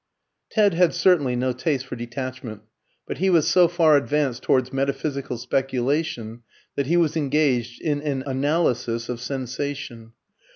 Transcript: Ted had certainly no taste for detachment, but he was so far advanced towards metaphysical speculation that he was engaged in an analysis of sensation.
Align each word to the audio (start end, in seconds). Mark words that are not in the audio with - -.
Ted 0.49 0.73
had 0.73 0.95
certainly 0.95 1.35
no 1.35 1.51
taste 1.53 1.85
for 1.85 1.95
detachment, 1.95 2.63
but 3.05 3.19
he 3.19 3.29
was 3.29 3.47
so 3.47 3.67
far 3.67 3.95
advanced 3.95 4.41
towards 4.41 4.73
metaphysical 4.73 5.37
speculation 5.37 6.41
that 6.75 6.87
he 6.87 6.97
was 6.97 7.15
engaged 7.15 7.79
in 7.79 8.01
an 8.01 8.23
analysis 8.25 9.09
of 9.09 9.21
sensation. 9.21 10.13